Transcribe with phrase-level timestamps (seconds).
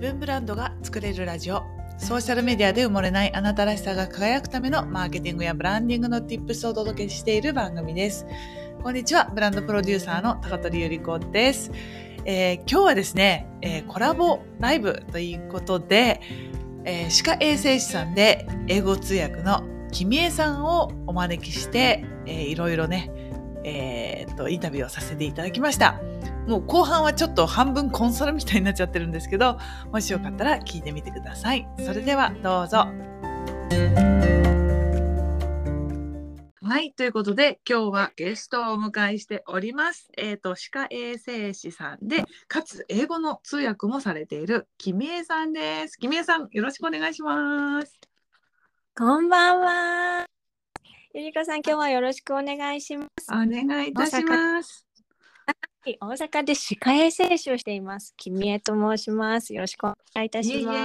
[0.00, 1.62] 分ブランドが作れるラジオ。
[1.98, 8.26] ソーシャルメディアで埋もれないあなたらしさが輝くためのマーケティングやブランディングの Tips をお届けしている番組です。
[8.82, 9.30] こんにちは。
[9.34, 11.70] ブランドプロデューサーの高取ゆり子です、
[12.24, 16.22] えー、今日はですね、えー、コラボライブということで、
[16.86, 19.62] えー、歯科衛生士さんで英語通訳の
[19.92, 23.10] 君江さんをお招きして、えー、いろいろね、
[23.64, 26.00] えー、っとインタビューをさせていただきました。
[26.50, 29.56] もう後半はちょっと半分コンサルみたいになっちゃってるんですけど、
[29.92, 31.64] もしよかったら聞いてみてください。
[31.78, 32.88] それではどうぞ。
[36.60, 36.92] はい。
[36.92, 40.10] ということで、今日はゲストをお迎えしております。
[40.18, 45.96] えっ、ー、と、歯科衛生士さんで、かつ英語の通訳もされている、キミエさんです。
[45.98, 48.00] キミエさん、よろしくお願いします。
[48.98, 50.26] こんばんは。
[51.14, 53.28] ゆりかさん、今日はよろしくお願いします。
[53.30, 54.89] お願いいたします。
[55.82, 58.12] 大阪で歯科衛生士をしています。
[58.18, 59.54] 君江と申します。
[59.54, 60.78] よろしくお願いいたします。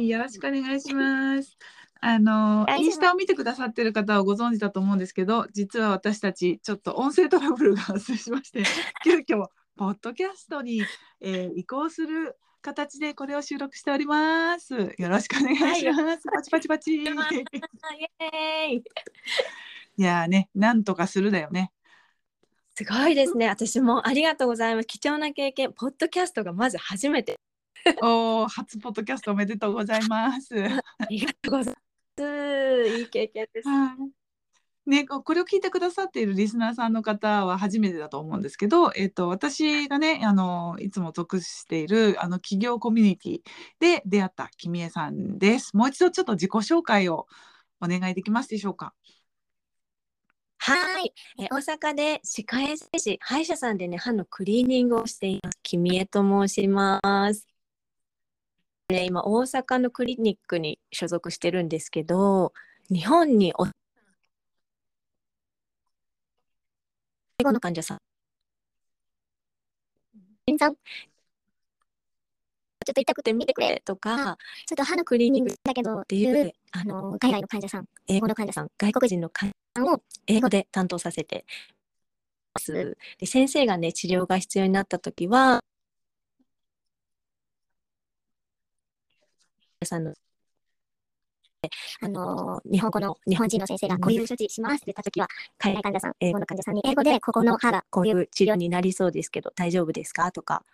[0.00, 1.58] よろしくお願いします。
[2.00, 8.62] あのインスタを見てくださってる方はご存知だと思うんですけど、実は私たちちょっと音声トラブルが発生しまして、
[9.04, 9.44] 急遽
[9.76, 10.82] ポッドキャストに、
[11.20, 14.94] えー、移行する形でこれを収録しております。
[14.96, 16.00] よろしくお願いします。
[16.00, 16.94] はい、パチパチパチ。
[19.98, 21.72] いやね、なんとかするだよね。
[22.80, 23.46] すごいですね。
[23.46, 24.86] 私もありがとうございます。
[24.86, 27.38] 貴重な経験、ポッドキャストがまず初めて。
[28.00, 30.54] おお、初ポッドキャストおめでとうございます。
[30.64, 31.80] ありがとうございま
[32.24, 32.98] す。
[32.98, 33.68] いい経験です。
[34.86, 43.40] ね、これを聞いてくださっているリスナーさんの方は初めてだと思うんですけど、えっと、私がねあのいつも属しているあの企業コミュニティ
[43.78, 45.76] で出会った君江さんです。
[45.76, 47.26] もう一度ちょっと自己紹介を
[47.78, 48.94] お願いできますでしょうか？
[50.62, 55.58] はい、え大阪で歯科衛生士、歯医者さんでね、歯のクリーニングをしています。
[55.62, 57.00] 君江と申しま
[57.32, 57.46] す。
[58.90, 62.52] ね、今、大阪のクリニックに所属してるんですけど、
[62.90, 63.66] 日本にお
[67.38, 67.98] 英語の患者さん。
[70.46, 74.36] ちょっと痛くて見てくれとか、
[74.66, 81.44] ちょっと歯のクリーニングだけどっていう、あの、海外の患者さん、英語の患者さん、外国人の患者さんを英語で担当させて
[82.54, 82.96] ます。
[83.18, 85.60] で、先生がね、治療が必要になった時は、
[89.84, 90.12] さんの
[92.00, 100.32] あの日本語の日本人の先生がこういう処置しますって言ったときは、海外患者さん、英語の患者さんに英語でここの歯がこういう治療になりそうですけど大丈夫ですか？
[100.32, 100.64] とか、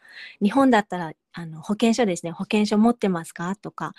[0.40, 3.56] 日本だったらあの保険証ですね、保険証持ってますか？
[3.56, 3.94] とか、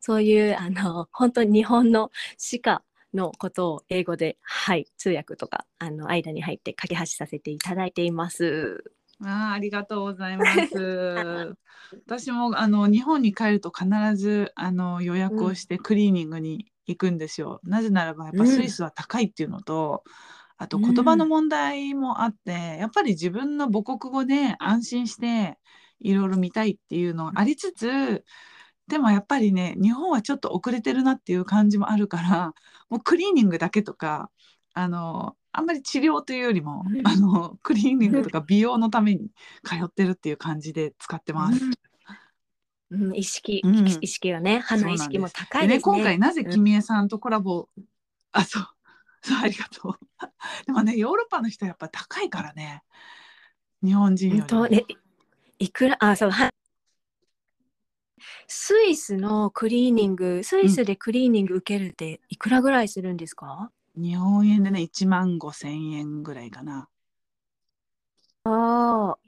[0.00, 2.82] そういうあの本当に日本の歯科
[3.14, 8.84] のことを英語で、はい、通訳とかあの間に入って架け橋させていただいています。
[9.24, 11.56] あありがとうございます。
[12.06, 17.60] 私もあの日本に帰ると必ずあの予約をしてクリーニングに行くんですよ。
[17.64, 20.12] なぜならばやっぱスイスは高いっていうのと、うん、
[20.58, 25.58] あと言葉の問題もあって、やっぱり自分の母国語で安心して
[26.00, 28.24] いろいろ見たいっていうのありつつ、
[28.88, 32.54] でもやっぱりね日本はちょっと遅れてるなっていう感じもあるから
[32.88, 34.30] もうクリーニングだけとか
[34.74, 39.30] あのあんまり治療というよりも、うん、あのクリーニングとか美容のために
[39.64, 41.60] 通ってるっていう感じで使ってます。
[42.90, 45.76] うん、意識、うん、意識がね、歯の意識も高いね。
[45.76, 47.68] ね今回なぜ君江さんとコラボ、
[48.32, 48.66] あ、そう、
[49.22, 49.98] そうありがとう。
[50.66, 52.82] でもね、ヨーロッパの人はやっぱ高いからね。
[53.82, 54.76] 日本人より。
[54.76, 54.84] ね、
[55.58, 56.50] いくら、あ、そう、は。
[58.46, 63.70] スイスのクリーニング、スイスでクリーニング受けるっていくらぐらいするんですか？
[63.96, 66.88] 日本円でね、1万5千円ぐらいかな。
[68.44, 69.18] ああ。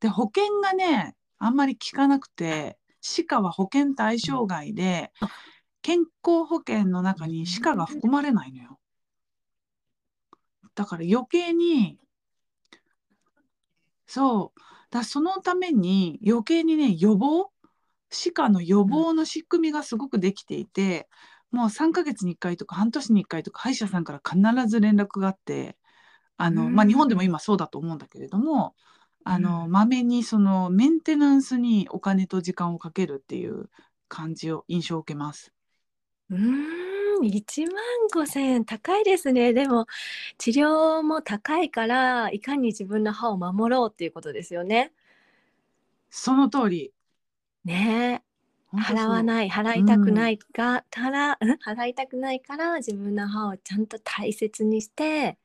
[0.00, 5.12] で、保険がね、あんまり効かなくて、歯科は保険対象外で、
[5.82, 8.78] 健康保険の中に歯科が含まれないのよ。
[10.74, 11.98] だから余計に、
[14.06, 14.60] そう、
[14.90, 17.50] だそのために余計にね、予防
[18.10, 21.08] 歯科の予防の仕組みがすごくできていて、
[21.50, 25.76] もう3ヶ月に1回とか半年に1回とか歯医者さんから必ず連絡があって
[26.36, 28.74] あの、まあ、日本でも今そうだと思うんだけれども
[29.24, 33.68] あのまめにそのメンテナンスにお金と時間をかけるっていう
[34.08, 35.52] 感じを印象を受けます。
[36.30, 37.74] うん1万
[38.14, 39.86] 5,000円高いですねでも
[40.36, 44.92] 治療も高いからいかに自分の歯を守ろうっていうことですよね。
[46.10, 46.92] その通り。
[47.68, 48.22] ね。
[48.74, 55.38] 払わない払いたくないが、たら、払いたくないから自分の歯をちゃんと大切にして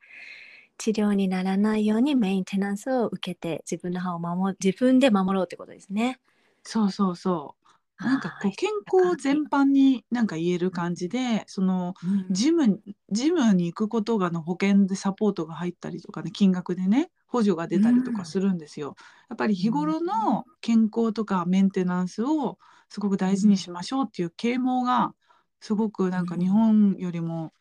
[0.78, 6.20] 治療にならないようにメインテナンスを受けて自分の歯を守自分で守ろうってことですね。
[6.62, 7.64] そうそうそう。
[8.06, 12.26] なんかこう健康全般になんか言える感じでそのうん。
[12.30, 18.94] ジムジムに行くことがの保険でサポートが入ったりとかね金額でね補助が出たりとかするんですよ。
[19.28, 22.58] やっぱり日頃の健康とかメンテナンスを
[22.88, 25.14] すごく大事にしましょうっていう啓蒙が
[25.60, 27.52] すごくなんか日本よりも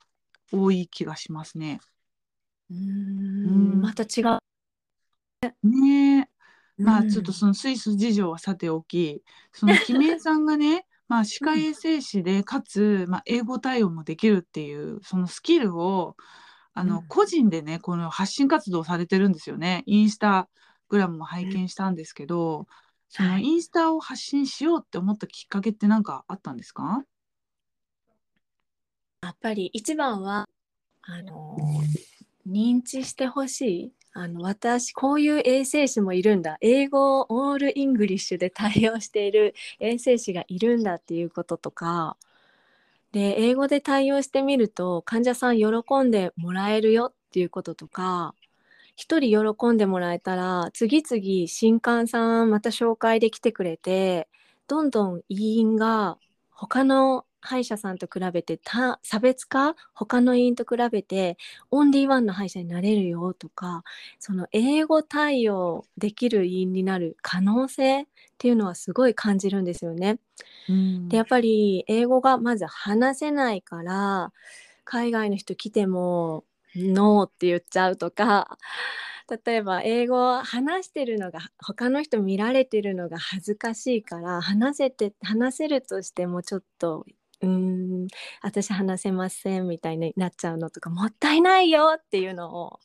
[0.52, 1.80] 多い気がしますね。
[2.70, 2.74] う
[3.44, 4.40] うんんまた違う。
[5.64, 6.30] ねえ。
[6.84, 16.16] まあうんちょっとそのスイス事情はさておき、そのキメイさんがね、 まあ歯科衛生士でかつ、まあ、英語対応もできるっていうそのスキルを
[16.74, 19.84] あの、うん個人でねこの発信活動をされてるんですよね。
[19.86, 20.50] インスタ
[20.90, 22.68] グラムも拝見したんですけど、
[23.10, 27.04] そのはいインスタを発信しようって思ったきっかけって何かあったんですか？
[29.22, 30.50] やっぱり一番は
[31.04, 31.58] あの
[32.48, 42.18] 認知してほしいあの私こういう衛生士もいるんだ英語 all English で対応している衛生士がいるんだっていうこととか
[43.13, 45.68] で英語で対応してみると患者さん喜
[46.04, 48.36] んでもらえるよっていうこととか
[48.95, 54.27] 一人喜んでもらえたら次々新患さんまた紹介できてくれて
[54.68, 56.18] どんどん医院が
[56.51, 58.60] 他の歯医者さんと比べて
[59.04, 61.38] 差別化他の医院と比べて
[61.71, 63.83] オンリーワンの歯医者になれるよとか
[64.18, 68.06] その英語対応できる医院になる可能性っ
[68.44, 70.19] ていうのはすごい感じるんですよね。
[70.68, 74.34] うんでやっぱり英語がまず話せないから
[74.84, 76.44] 海外の人来ても
[76.75, 78.57] 「ノー」って言っちゃうとか
[79.45, 87.06] 例えば英語を話してるのが他の人見られてるのが恥ずかしいから話せて話せるとしてもちょっと
[87.42, 88.07] うーん
[88.42, 92.80] 私話せませんみたいになっちゃうのとかもったいないよっていうのを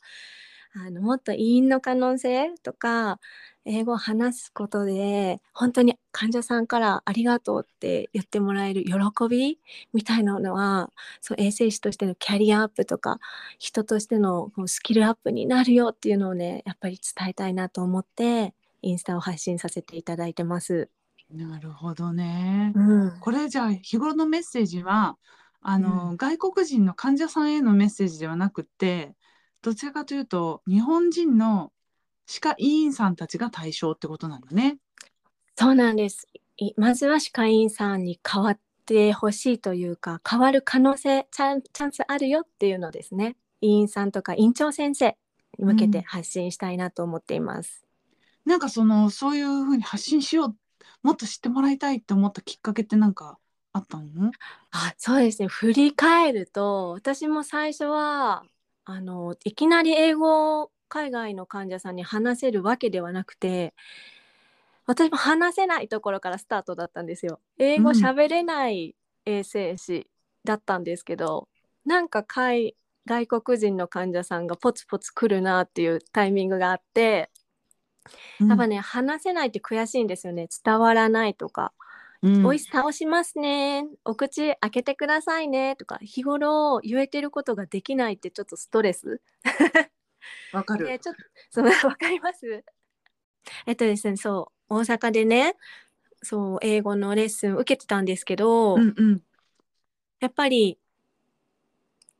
[0.74, 3.18] あのもっと委員の可能性とか
[3.64, 8.92] 英語を話すことで本当に患者さんからありがとうって言ってもらえる喜
[9.28, 9.58] び
[9.92, 13.18] みたいなのはそう衛生士としてのキャリアアップとか
[13.58, 20.88] 人としてのこうスキルアップになるよっていうのをねやっぱり伝えたいなと思ってインスタを発信させていただいてます。
[21.30, 22.72] なるほどね。
[22.74, 25.18] うん、これじゃあ日頃のメッセージは
[25.60, 29.14] あの、外国人の患者さんへのメッセージではなくって
[29.62, 31.72] どちらかというと日本人の
[32.26, 34.78] 歯科医院さんたちが対象ってことなんだね。
[35.56, 36.26] そうなんです。
[36.56, 45.16] いまずは歯科医院さんに変わってほしいというか変わる可能性チャンチャンスあるよっていうのですね医院さんとか院長先生
[45.58, 47.84] に向けうんて発信したいなと思っています。
[48.44, 50.56] なんかそのそういうふうに発信しよう
[51.02, 53.38] もっと知ってもらいたいって思ったきっかけってなんか
[53.72, 54.30] あったの？
[54.70, 58.44] あそうですね振り返ると私も最初は
[58.90, 63.74] あのいきなり英語を海外の患者さんに話せるわけではなくて
[64.86, 67.40] 私も話せないところからスタートだったんですよ。
[67.58, 67.96] 英語うん。
[67.96, 68.96] 喋れない
[69.26, 70.08] 衛生士
[70.42, 71.46] だったんですけど、
[71.84, 72.74] なんか海
[73.04, 77.30] 外国人の患者さんがポツポツ来るなっていうタイミングがあって
[78.40, 80.48] やっぱね、話せないって悔しいんですよね。
[80.64, 81.74] 伝わらないとか
[82.22, 82.46] うん。
[82.46, 83.86] おい倒しますね。
[84.04, 85.76] お口開けてくださいね。
[85.76, 89.20] とか日頃言えてることができないってちょっとストレス。
[90.52, 90.86] わかる。
[90.86, 92.64] でちょっとその わかります？
[93.66, 95.54] えっとですねそう大阪でね
[96.22, 99.22] そう英語のレッスン受けてたんですけど、うんうん。
[100.20, 100.78] やっぱり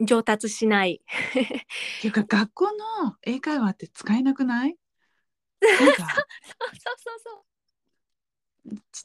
[0.01, 1.03] 上達しない。
[1.35, 4.77] っていうか学校の英会話って使えなくない？
[5.61, 5.97] なんか。
[5.97, 7.43] そうそうそう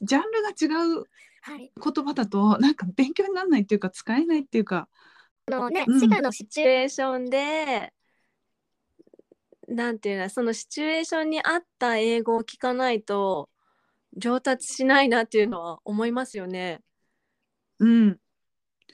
[0.02, 1.04] ジャンルが違う
[1.42, 4.88] はい言葉だとなんか勉強にならないっていうか使えないっていうか。
[5.46, 7.92] あのね、うんのシチュエーションで
[9.68, 13.50] なんていうのそのシチュエーションに合った英語を聞かないと
[14.16, 16.80] 上達しないなっていうのは思いますよね。
[17.78, 18.18] うん。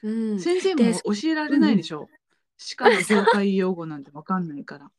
[0.02, 2.08] うん、先生もで教えられないでしょ？
[2.56, 4.90] しかも業界用語なんてわかんないから。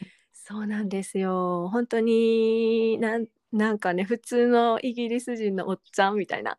[0.32, 6.56] そうなんですよ本当になんなんかね普通のイギリス人のおっちゃんみたいな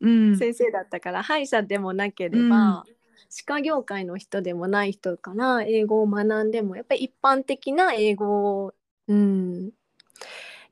[0.00, 0.36] うん。
[0.36, 2.84] 先生だったから、歯医者でもなければ、
[3.30, 8.74] 歯科業界の人でもない人から英語を学んでもやっぱり一般的な英語を、
[9.08, 9.70] うん、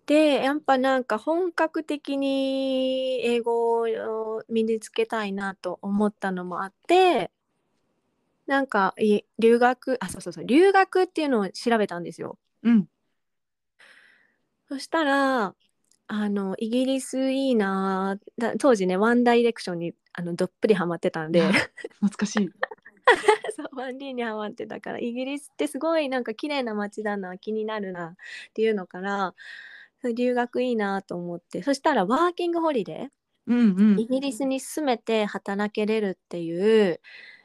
[0.06, 7.30] でやっぱなんか本格的に英語を身につけたいなと思ったのもあって
[8.46, 12.38] なんかい留学あそうそうそう留学っていうのを調べたんですよ。
[12.62, 12.86] うん。
[14.68, 15.54] そしたら
[16.06, 21.42] あのイギリスいいなだ当時ねワンダイレクションにあのどっぷりハマってたんで。
[22.00, 22.50] 懐かしい。
[23.56, 28.16] そうワンディにハマってたからイギリスってすごいなんか綺麗な街だな気になるなっ
[28.54, 29.34] ていうのから
[30.16, 31.62] 留学いいなと思って。
[31.62, 33.10] そしたらワーキングホリデ
[33.46, 33.96] うんうん。
[33.96, 37.00] ーイギリスに住めて働けれるっていう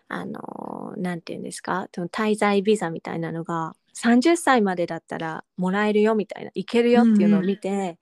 [0.08, 8.00] あのなんていうんですかその滞在ビザみたいなのが30歳までだったらもらえるよみたいな行けるよっていうのを見て、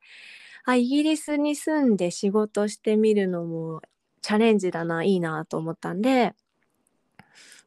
[0.65, 3.81] あイギリスに住んで仕事してみるのも
[4.21, 6.33] チャレンジだないいなと思ったんで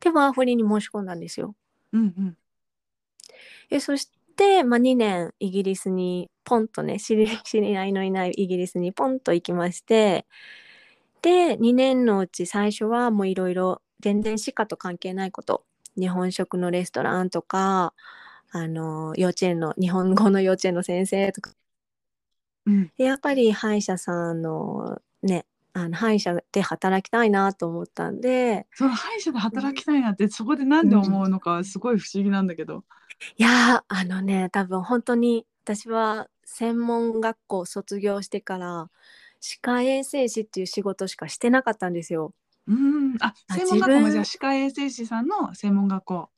[0.00, 1.54] でワーホリに申し込んだんですよ。
[1.92, 2.36] うんうん
[3.70, 10.26] えそして、まあ、2年イギリスにポンとね知り 知り合いのいないイギリスにポンと行きまして
[11.22, 15.64] で2年のうち最初はもういろいろ全然歯科と関係ないこと
[15.98, 17.94] 日本食のレストランとか
[18.52, 21.52] あの幼稚園の日本語の幼稚園の先生とか
[22.66, 32.84] うんでやっぱり歯医者さんのねあの歯医者で働きたいなと思ったんでその歯医者で働きたいなってそこでなんで思うのかすごい不思議なんだけど。
[33.36, 38.90] いやーあのね多分本当に私は専門学校卒業してから
[39.40, 42.32] 歯科衛生士っていう仕事しかしてなかったんですよ。
[42.70, 46.30] うんああ専門学校もじゃあ歯科衛生士さんの専門学校。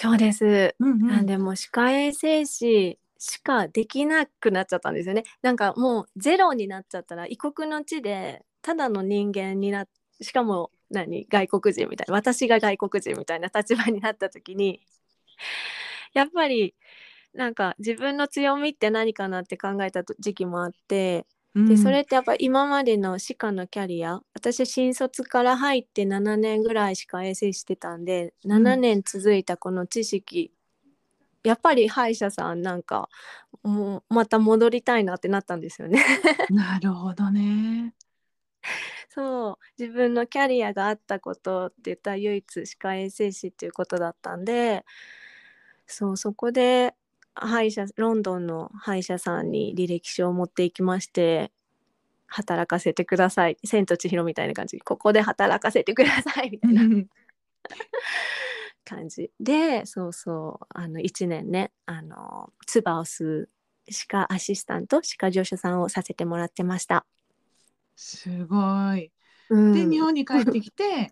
[0.00, 0.76] そうです。
[0.80, 5.24] うんうんなんでもう歯科衛生士しかできなくなっちゃったんですよね。
[5.42, 9.88] なんかもうゼロになっちゃったら異国の地でただの人間になっ
[10.20, 14.80] しかも何外国人みたいな私が外国人みたいな立場になった時に
[16.14, 16.74] やっぱり
[17.34, 30.52] なんか自分の強みって何かなって考えたと時期もあってうんでそれってやっぱ今までの歯科のキャリア私新卒から入って7年ぐらい歯科衛生してたんで7年続いたこの知識、
[31.42, 33.08] やっぱり歯医者さんなんか
[33.62, 36.04] もうまた戻りたいなってなったんですよね。
[36.50, 37.94] なるほどね。
[39.08, 44.84] そう自分のキャリアがあったことって言ったら唯一歯科衛生士っていうことだったんで
[45.86, 46.94] そうそこで
[47.46, 51.52] 歯医者ロンドンの歯医者さんに履歴書を持っていきまして
[52.26, 54.78] 働かせてください「千と千尋」みたいな感じ。
[54.80, 57.04] ここで働かせてくださいみたいな。
[58.84, 59.30] 感じ。
[59.38, 60.66] でそうそう。
[60.70, 63.50] あの1年ねあの唾を吸う
[63.90, 67.06] 歯科アシスタント歯科助手さんをさせてもらってました。
[67.96, 68.56] すご
[68.94, 69.12] い。
[69.50, 69.72] うん。
[69.72, 71.10] で日本に帰ってきて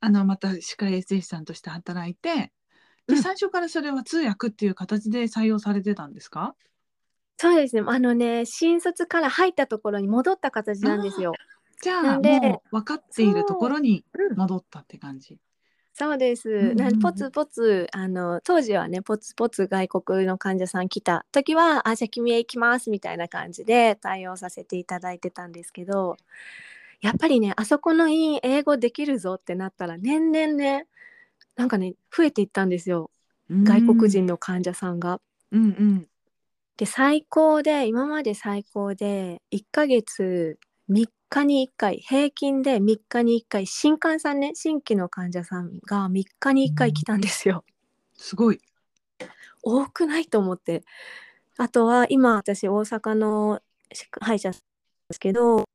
[0.00, 2.52] あのまた歯科衛生士さんとして働いて
[3.10, 6.54] でうん最初からそれは通訳っていう形で採用されてたんですか？
[7.36, 7.82] そうですね。
[7.86, 11.32] あのね、新卒から入ったところに戻った形なんですよ。
[11.82, 15.38] じゃあもう分かっているところにうん戻ったって感じ。
[15.94, 16.48] そうです。
[16.48, 26.16] んうんなんポツポツあの当時はね、ポツポツ外国の患者さん来た時は、あじゃあ君へ行きますみたいな感じで対応させていただいてたんですけど、
[27.00, 30.86] やっぱりね、あそこのいい英語できるぞってなったら年々ね、
[31.60, 33.10] なんかね増えていったんですよ。
[33.50, 35.20] 外国人の患者さんが。
[35.52, 36.06] うんうん
[36.76, 40.58] で最高で今まで最高で1ヶ月
[40.90, 47.64] 3日に1回平均で3日に1回新患さんね新規の患者さんが3日に1回来たんですよ。
[48.14, 48.62] すごい。
[49.62, 50.82] 多くないと思って
[51.58, 53.60] あとは今私大阪の
[54.18, 54.58] 歯医者で
[55.10, 55.68] すけど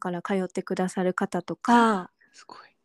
[0.00, 2.75] から通ってくださる方とかすごい。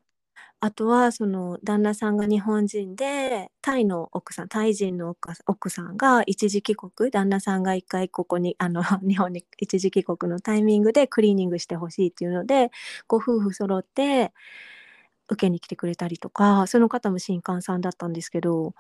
[0.63, 12.69] あとはその旦那さんが日本人でタイの奥さんタイ人の奥奥さんが一時帰国旦那さんが一回ここにあの日本に一時帰国のタイミングでクリーニングしてほしいっていうので
[13.07, 14.31] ご夫婦揃って
[15.29, 18.75] 受けに来てくれたりとかその方も新刊さんだったんですけど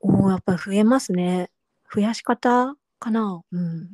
[0.00, 1.50] おーやっぱり増えますね。
[1.94, 3.42] 増やし方かな？
[3.52, 3.88] うん。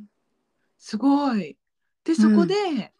[0.77, 1.57] すごい。
[2.03, 2.91] でそこで、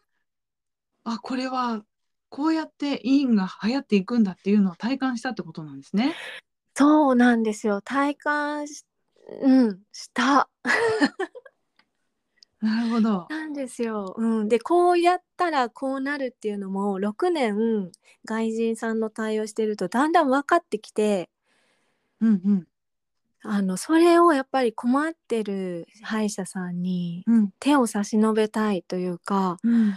[1.04, 1.82] あこれは
[2.32, 6.14] こうやって医院が流行っていくんだっていうのを体感したってことなんですね。
[6.74, 8.86] そうなんですよ体感し
[9.42, 10.48] うんした
[12.62, 13.26] なるほど。
[13.28, 14.14] なんですよ。
[14.16, 17.92] うん、でこうやったらこうなるっていうのも6年
[18.24, 21.28] 外人さんの対応してるとだんだん分かってきて
[22.20, 22.66] うんうん
[23.42, 29.94] あのそれをやっぱり困ってる歯医者さんにうん手を差し伸べたいというかうん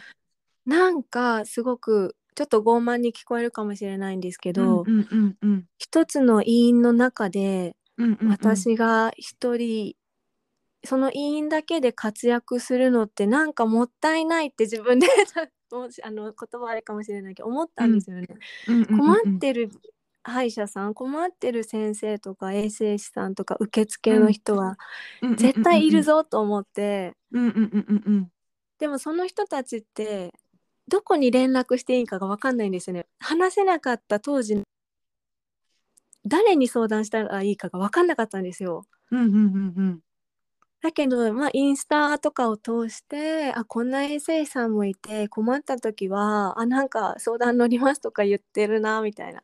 [0.65, 8.29] なんかすごくちょっと傲慢に聞こえるかもしれないんですけど、うんうんうん一つの医院の中でうんうんうん。
[8.29, 9.95] 私が一人
[10.83, 15.07] その医院だけで活躍するのってなんかもったいないって自分で
[16.03, 18.27] あの言葉あれかもしれないけど思ったんですよね。
[18.67, 19.71] うんうんうん困ってる
[20.23, 24.77] 歯医者さん困ってる先生とか衛生士さんとか受付の人は
[25.37, 26.03] 絶対いる。
[26.03, 27.15] ぞと思って。
[27.31, 28.31] うんうんうんうんうん。
[28.79, 30.33] でもその人たちって
[30.87, 33.07] どこに連絡していいかが分かんないんですよね。
[33.19, 34.61] 話せなかった当時
[36.25, 38.85] 誰に相談したらいいかが分かんなかったんですよ。
[39.11, 39.99] うんうんうんうん
[40.81, 49.41] だけど、まあ、インスタとかを通してあこんな衛生士さんもいて困った時はあなんか相談乗りますとか言ってるなみたいな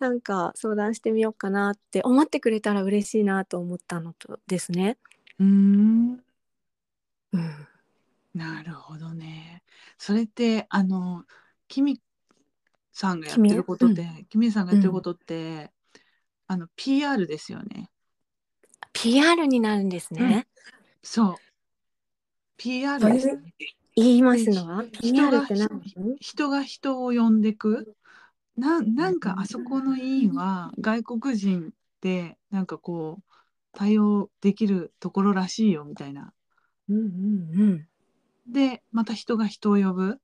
[0.00, 4.98] なんか相談してみようかなって思ってくれたら嬉しいなと思ったのとですね。
[5.38, 6.20] うーん
[7.32, 7.66] うん、
[8.34, 9.51] なるほどね。
[10.02, 11.22] それってあの
[11.68, 12.00] キミ
[12.92, 15.70] さんがやってることって、キミさんがやってることって、
[16.48, 17.88] あの PR ですよね。
[18.92, 20.48] PR になるんですね。
[21.04, 21.34] そう。
[22.56, 23.54] PR ですね。
[23.94, 24.84] 言いますのは？
[25.00, 25.46] 人が
[26.18, 27.94] 人が人を呼んでく？
[28.56, 33.22] ななんかあそこの委員は外国人でなんかこう
[33.72, 36.32] 対応できるところらしいよみたいな。
[36.88, 37.00] うんう
[37.66, 37.86] ん
[38.52, 40.18] でまた人が人を呼ぶ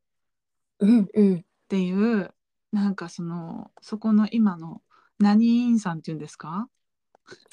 [0.80, 2.32] うんうんうんっていう
[2.73, 4.82] なんかそのそこの今の
[5.18, 6.68] 何委員さんっていうんですか？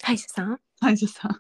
[0.03, 0.59] 歯医者さん？
[0.79, 1.31] 歯医者さん。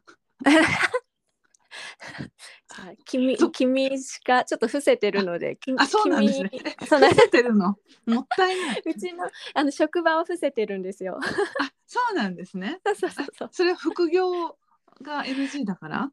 [2.77, 6.49] あ君そ君しかちょっと伏せてるのできあそうなんですね。
[6.49, 7.77] 君 その伏せてるの？
[8.05, 8.83] もったいない。
[8.85, 11.19] うちのあの職場を伏せてるんですよ。
[11.21, 12.79] あそうなんですね。
[12.85, 13.49] そうそうそうそう。
[13.51, 14.57] それは副業
[15.01, 16.11] が NG だから？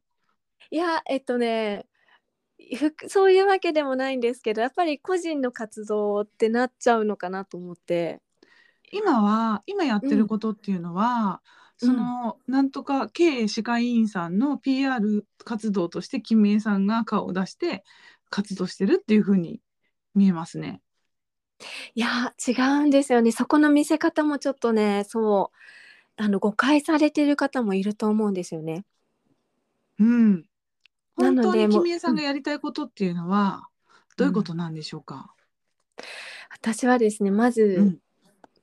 [0.69, 1.92] いやえっとねふ
[3.07, 8.21] そういうわけでもないんですけどやっぱり個人の活動ってなっちゃうのかなと思って。
[8.91, 17.83] 今は今やってることっていうのは、うんそのなんとか経営歯科医院さんの PR 活動として君江さんが顔を出して
[18.29, 19.59] 活動してるっていうふうに
[20.15, 20.81] 見えますね。
[21.95, 22.51] いや違
[22.83, 25.51] うんですよねそこの見せ方もちょっとねそ
[26.17, 28.85] うあの誤解されてる方もいると思うんですよね。
[29.99, 30.45] うん。
[31.17, 33.67] な本当に君江さんがやりたいことっていうのは
[34.17, 35.33] どういうことなんでしょうか？
[36.49, 37.99] 私はですねまず、うん。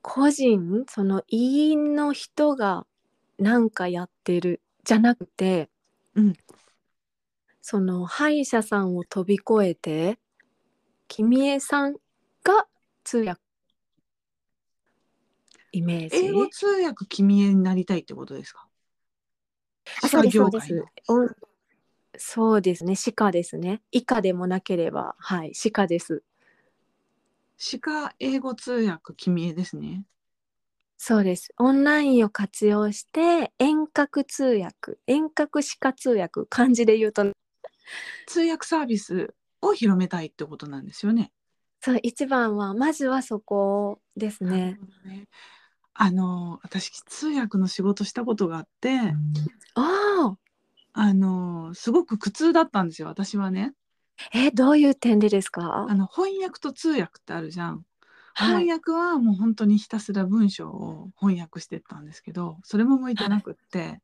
[0.02, 2.86] 個人その委員の人が
[3.38, 5.68] 何かやってるじゃなくて、
[6.14, 6.32] うん。
[7.60, 10.18] その歯医者さんを飛び越えて
[11.06, 11.92] 君江さん
[12.42, 12.66] が
[13.04, 13.42] 通訳。
[15.72, 16.16] イメージ。
[16.16, 18.66] 英語通訳君江になりたいってことですか？
[20.02, 20.84] あそうですそうです。
[21.08, 21.28] お
[22.22, 26.22] そうですね歯科ですね以下でもなければはい歯科です
[27.56, 30.04] 歯科英語通訳君江ですね。
[30.96, 31.52] そうです。
[31.58, 37.24] オンラインを活用して遠隔通訳、遠隔歯科通訳、漢字で言うと、
[38.26, 41.32] 通訳サービスを広めたいってことなんですよね。
[41.82, 44.78] そう一番はまずはそこですね。
[45.04, 45.26] ね。
[45.94, 48.98] あの私通訳の仕事したことがあって、
[49.74, 50.36] ああ、
[50.92, 53.72] あのすごく苦痛だったんですよ私はね。
[54.34, 55.86] えどういう点でですか？
[55.88, 55.94] あ？
[55.94, 57.68] の翻訳と通訳ってあるじゃん。
[57.72, 57.84] はい
[58.34, 64.00] 翻訳はもう本当にひたすら文章を翻訳してったんですけどそれも向いてなくって、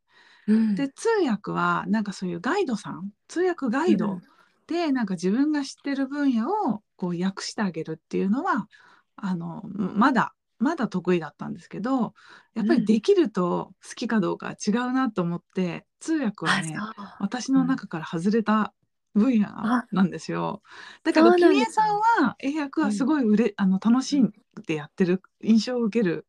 [0.48, 4.22] うんで通訳はなんかそういうガイドさん通訳ガイドうん
[4.66, 8.66] でなんか自分が知ってる分野をこう訳してあげるっていうのは
[9.14, 12.14] あのまだまだ得意だったんですけど
[12.54, 16.76] やっぱりできると好きかどうかは違うなと思って通訳はね
[17.20, 18.72] 私の中から外れた
[19.14, 20.62] 分野あなんですよ。
[21.02, 24.32] だけどそうなんです君江さんは英訳はすごいうれ、あの楽しん
[24.66, 26.26] でやってる印象を受ける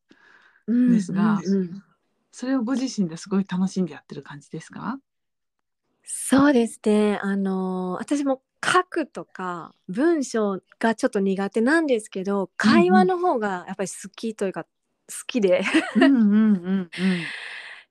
[0.68, 1.42] うんですが
[2.32, 5.00] それをご自身ですごい楽しんでやってる感じですか？
[6.04, 7.20] そうですね。
[7.22, 14.70] あの私も書くとか文章がちょっと苦手なんですけど、会話の方がやっぱり好きというか好
[15.26, 15.62] きで。
[15.96, 16.89] うんうんうん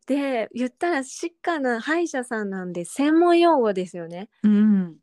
[0.06, 4.28] で言ったら歯科な歯医者さんなんで専門用語ですよね。
[4.44, 4.96] うんうん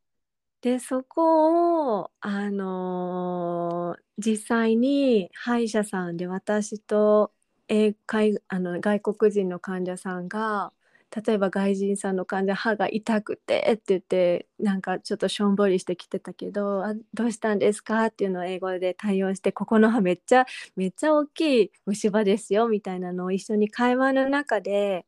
[0.61, 7.33] でそこをあのー実際に歯医者さんで私と
[7.67, 10.71] 外国人の患者さんが
[11.15, 20.45] 例えば外人さんの患者歯が痛くてって言ってなんかちょっとしょんぼりしてきてたけどあどうしたんですかっていうのを英語で対応してここの歯めっちゃ
[20.75, 25.05] めっちゃ大きい虫歯ですよみたいなのを一緒に会話の中で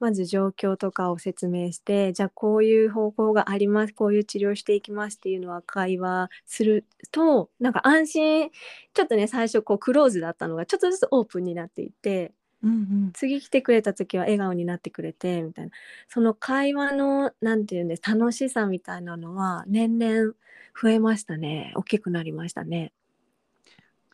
[0.00, 8.50] まず状況とかを説明してじゃあこういう方法がありますこういう治療していきますっていうのは会話するとなんか安心
[8.94, 12.32] ちょっとね最初こうクローズだったのがちょっとずつオープンになっていって
[12.62, 15.70] うんうん次来てくれた時は笑顔になってくれてみたいな
[16.08, 20.34] その会話のなんていうんです楽しさみたいなのは年々
[20.80, 22.92] 増えましたね大きくなりましたね。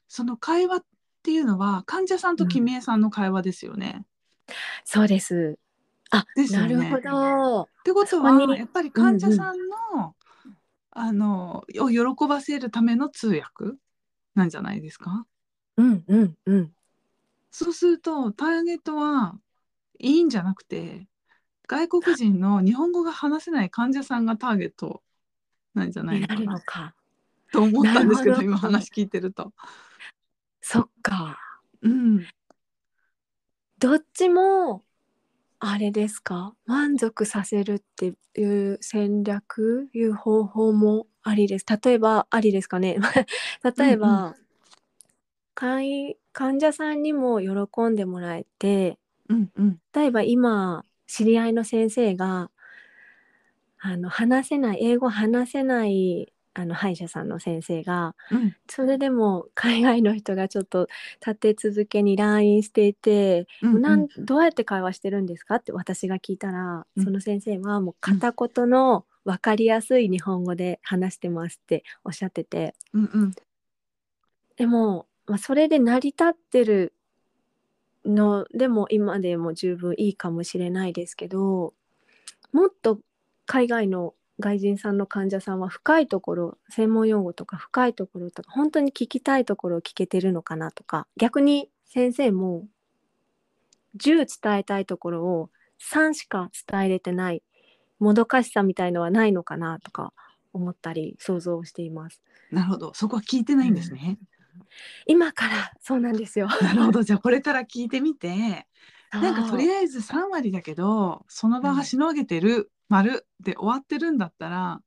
[0.09, 0.85] その会話っ
[1.23, 4.05] ていうのは患者さんと君江さんの会話ですよね。
[4.85, 5.59] そうです
[6.11, 7.63] あ、ですよねなるほど。
[7.63, 10.15] ってことはやっぱり患者さんの、
[10.93, 13.77] あのを喜ばせるための通訳
[14.35, 15.27] なんじゃないですか？
[15.77, 16.73] うんうんうん。
[17.57, 19.39] そうするとターゲットは
[20.01, 21.07] いいんじゃなくて
[21.69, 25.05] 外国人の日本語が話せない患者さんがターゲット
[25.73, 26.41] なんじゃないのかな。
[26.41, 26.95] のか。
[27.53, 29.53] と思ったんですけど今話聞いてると。
[30.61, 31.39] そっか。
[31.83, 32.27] うん、
[33.79, 34.83] どっちも
[35.61, 36.57] あれですか？
[36.67, 41.67] 満足させるっていう戦略いう方法もありです。
[41.85, 42.99] 例えばありですかね。
[43.79, 44.35] 例えば、うん
[45.57, 45.87] 患
[46.35, 48.99] 患者さんにも喜んでもらえて
[49.31, 52.51] うん、うん、例えば今知り合いの先生が
[53.79, 60.87] あの話せない英語話せないあの歯医者さんの先生がうん、それでも海外の人がちょっと
[61.21, 67.05] 立て続けに LINE していて、うん、なんどうやって会話してるんですかって私が聞いたら、うん。
[67.05, 72.77] その先生はもう片言の分かりやすい日本語で話してますっておっしゃってて。
[72.93, 73.33] うん、うん、
[74.57, 76.93] でも、まあ、それで成り立ってる
[78.05, 81.73] のでも今でも十分いいかもしれないですけど
[82.53, 83.01] もっと
[83.47, 92.67] 海外の外人さんの患者さんは深いところ専門用語とか深いところとか本当に聞きたいところを聞けてるのかなとか逆に先生も
[93.97, 97.43] 10伝えたいところを3しか伝えれてない
[98.01, 100.13] もどかしさみたいのはないのかなとか
[100.53, 102.21] 思ったり想像しています。
[102.51, 104.19] なるほどそこは聞いてないんですね。
[105.07, 106.49] 今からそうなんですよ。
[106.63, 107.03] なるほど。
[107.03, 108.67] じゃあこれから聞いてみて。
[109.13, 114.81] なんかとりああえず3割だけどその場がしのげてる、丸で終わってるんだったら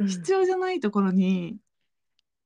[0.00, 1.58] えず必要じゃないところに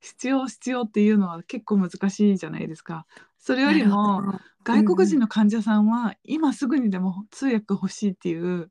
[0.01, 3.07] 必要必要っていうのは結構難しいじゃないですか。
[3.39, 8.71] それよりも外国人の患者さんは今すぐにでも通訳欲しいっていう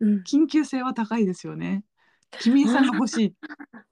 [0.00, 0.22] うん。
[0.22, 1.84] 緊急性は高いですよね。
[2.40, 3.34] 君井さんが欲しい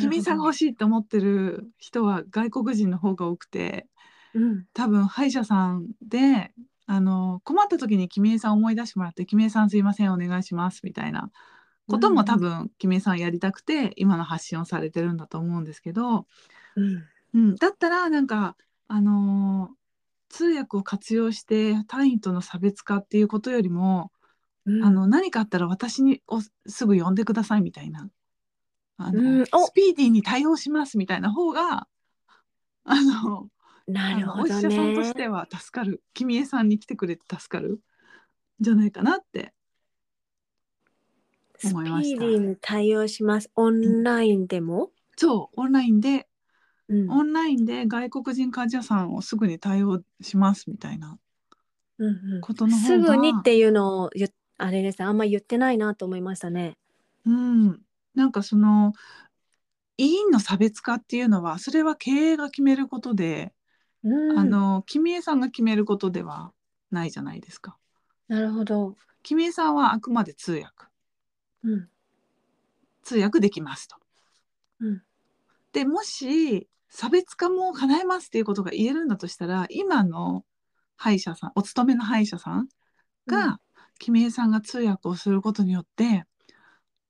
[0.00, 0.70] 君井さんが欲しい。
[0.70, 3.86] って思ってる人は外国人の方が多くて
[4.34, 4.64] うん。
[4.74, 6.52] 多分歯医者さんで
[6.86, 11.30] あの困った時に君江さん思い出してもらって「君江さんすいませんお願いします」みたいな
[11.88, 16.26] ことも多分君江さんやりたくて今の発信をされてるんだと思うんですけど、
[16.76, 17.04] うん。
[17.34, 18.56] うん、だったらなんか
[18.88, 19.70] あの
[20.28, 24.12] 通訳を活用して単位との差別化っていうことよりも、
[24.64, 24.84] うん。
[24.84, 28.08] あの何かあったら私におすぐ呼んでくださいみたいな
[28.98, 29.42] あの、うん。
[29.52, 29.66] お。
[29.66, 31.86] スピーディーに対応しますみたいな方が
[32.84, 33.48] あの
[33.86, 35.14] なるほどお医者さんとねし。
[35.14, 36.02] ては助かる。
[36.14, 37.74] 君江さんに来てくれて助かる。
[37.74, 37.78] ん
[38.60, 39.52] じゃないかなって。
[41.58, 42.24] スピ思いました。
[42.24, 43.50] ーディーに対応します。
[43.54, 44.90] オンラインでも？
[45.16, 45.60] そう。
[45.60, 46.26] オンラインで。
[46.88, 47.10] うん。
[47.10, 51.18] オンラインで外国人患者さんをすぐに対応しますみたいな
[51.98, 52.40] うんうん。
[52.40, 52.86] ことの方が。
[52.86, 54.10] すぐにっていうのを
[54.58, 56.76] あれですあんま言ってないなと思いましたね。
[57.24, 57.80] うん
[58.16, 58.94] なんかその
[59.98, 63.52] 医院の差別化っていうのはそれは経営が決めることで、
[64.02, 66.52] うん、あの君江さんが決めることでは
[66.90, 67.78] ないじゃないですか。
[68.28, 68.96] なるほど。
[69.22, 70.70] 君江さんはあくまで通訳。
[71.62, 71.88] うん。
[73.02, 73.96] 通訳できますと。
[74.80, 75.02] うん。
[75.72, 80.44] でもし差別化も叶えますっていうことが言えるんだとしたら今の
[80.96, 82.68] 歯医者さんお勤めの歯医者さん
[83.26, 83.60] が、
[83.98, 86.24] 君江さんが通訳をすることによって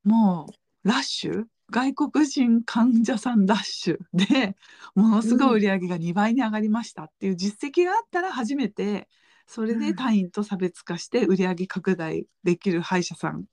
[0.02, 0.54] もう
[0.86, 1.44] ラッシュ？
[1.68, 4.54] 外国人患者さんラッシュで
[4.94, 9.08] ものすごい売り上げが2倍に上がりましたっていう実績があったら初めて
[9.48, 13.46] それで単位と差別化して売り上げ拡大できる歯医者さん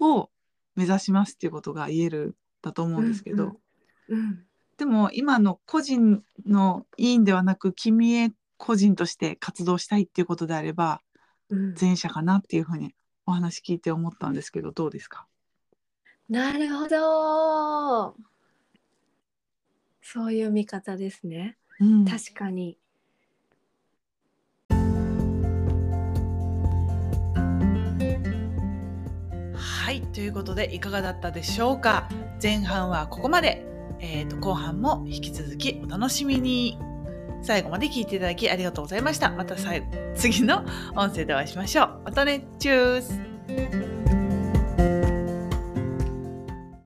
[0.00, 0.30] を
[0.76, 3.60] 目指しますっていうことが言えるだと思うんですけど、
[4.08, 4.18] うん。
[4.18, 4.44] うん。
[4.78, 11.02] でも今の個人の委員ではなく君へ個人として活動したいっていうことであれば
[11.50, 11.74] うん。
[11.78, 12.94] 前者かなっていうふうに
[13.26, 15.26] お話聞いて思ったんですけどどうですか？
[16.32, 18.16] なるほど。
[20.00, 21.58] そういう見方ですね。
[21.78, 22.04] うん。
[22.06, 22.78] 確かに。
[29.54, 32.08] はいということでいかがだったでしょうか。
[32.42, 33.66] 前半はここまで、
[34.00, 36.78] えー、と後半も引き続きお楽しみに。
[37.42, 39.30] 最後まで聞いていただきありがとうございました。
[39.32, 39.54] また
[40.14, 40.64] 次の
[40.96, 42.00] 音声でお会いしましょう。
[42.06, 42.46] またね。
[42.58, 43.91] チュース